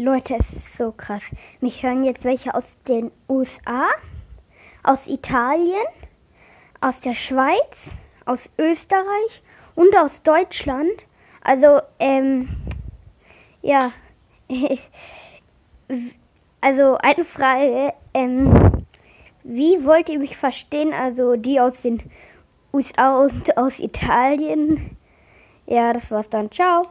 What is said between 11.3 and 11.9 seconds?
Also,